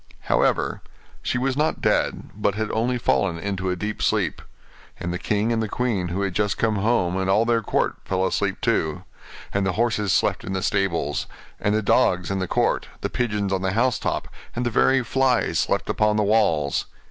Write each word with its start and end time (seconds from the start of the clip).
However, 0.21 0.81
she 1.21 1.37
was 1.37 1.55
not 1.55 1.79
dead, 1.79 2.31
but 2.35 2.55
had 2.55 2.71
only 2.71 2.97
fallen 2.97 3.37
into 3.37 3.69
a 3.69 3.75
deep 3.75 4.01
sleep; 4.01 4.41
and 4.99 5.13
the 5.13 5.19
king 5.19 5.53
and 5.53 5.61
the 5.61 5.69
queen, 5.69 6.07
who 6.07 6.23
had 6.23 6.33
just 6.33 6.57
come 6.57 6.77
home, 6.77 7.15
and 7.17 7.29
all 7.29 7.45
their 7.45 7.61
court, 7.61 7.97
fell 8.03 8.25
asleep 8.25 8.61
too; 8.61 9.03
and 9.53 9.63
the 9.63 9.73
horses 9.73 10.11
slept 10.11 10.43
in 10.43 10.53
the 10.53 10.63
stables, 10.63 11.27
and 11.59 11.75
the 11.75 11.83
dogs 11.83 12.31
in 12.31 12.39
the 12.39 12.47
court, 12.47 12.87
the 13.01 13.11
pigeons 13.11 13.53
on 13.53 13.61
the 13.61 13.73
house 13.73 13.99
top, 13.99 14.27
and 14.55 14.65
the 14.65 14.71
very 14.71 15.03
flies 15.03 15.59
slept 15.59 15.87
upon 15.87 16.15
the 16.15 16.23
walls. 16.23 16.87